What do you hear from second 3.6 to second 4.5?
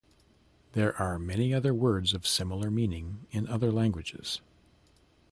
languages.